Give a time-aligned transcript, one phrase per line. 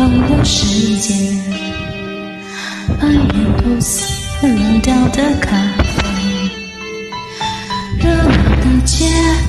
[0.00, 0.04] 老
[0.44, 1.42] 世界，间，
[3.00, 3.06] 把都
[3.80, 4.04] 是
[4.42, 5.50] 冷掉的咖
[5.82, 5.88] 啡。
[7.98, 8.96] 热闹的街，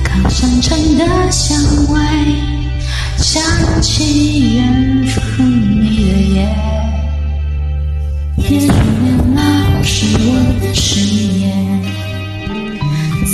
[0.02, 1.56] 烤香肠的香
[1.92, 2.00] 味，
[3.18, 3.40] 想
[3.80, 4.62] 起远
[5.06, 5.92] 处你的
[6.34, 6.36] 夜。
[8.48, 8.66] 也许
[9.32, 9.38] 那
[9.78, 10.22] 不是我
[10.66, 10.96] 的誓
[11.38, 11.48] 言，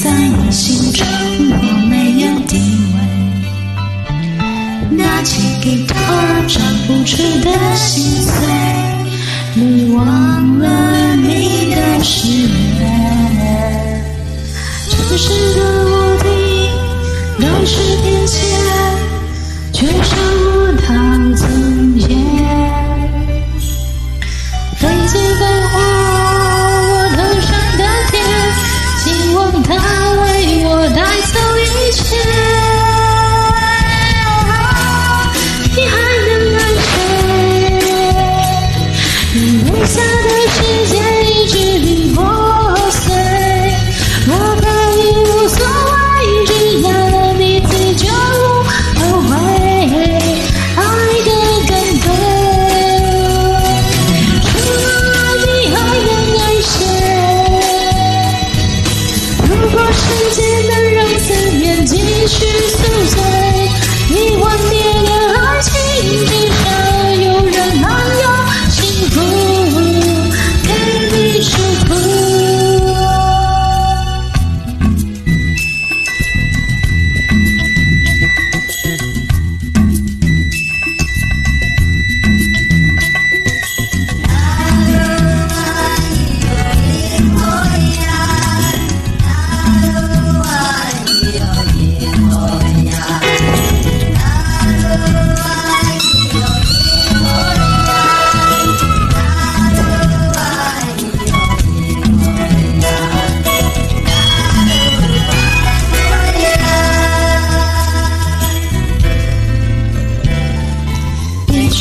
[0.03, 1.55] 在你心中我
[1.89, 2.59] 没有地
[4.99, 5.03] 位。
[5.03, 6.06] 拿起吉他。
[6.87, 8.47] 付不出的心碎，
[9.55, 14.05] 你忘了你的誓言。
[14.89, 16.71] 城市的屋顶
[17.41, 17.77] 都是
[18.29, 18.46] 天。
[60.09, 61.97] 很简单，让思念继
[62.29, 63.26] 续搜索。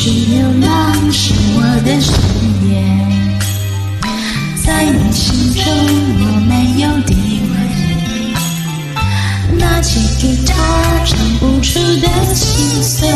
[0.08, 2.12] 去流浪是我的誓
[2.70, 2.74] 言，
[4.64, 5.64] 在你心中
[6.22, 7.12] 我没有地
[7.50, 7.54] 位。
[9.58, 10.54] 拿起吉他，
[11.06, 13.08] 唱不出的心碎，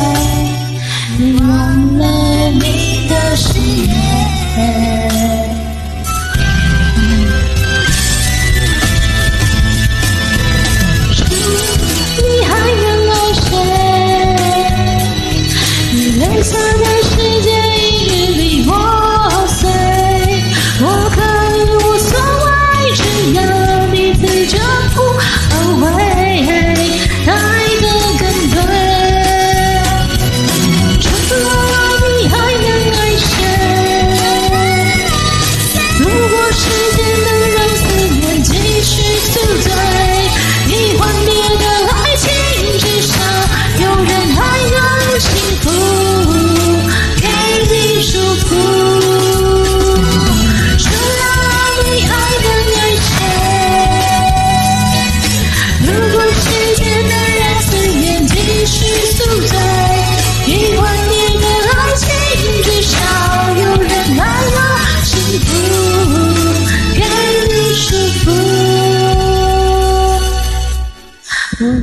[1.47, 1.51] 忘
[1.97, 2.03] 了
[2.61, 2.67] 你
[3.09, 3.47] 的誓
[3.87, 5.20] 言。
[16.43, 16.90] Inshallah.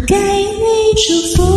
[0.07, 1.56] 给你祝福。